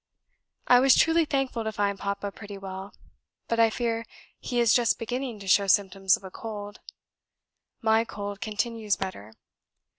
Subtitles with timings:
[0.67, 2.91] I was truly thankful to find Papa pretty well,
[3.47, 4.03] but I fear
[4.39, 6.79] he is just beginning to show symptoms of a cold:
[7.83, 9.33] my cold continues better.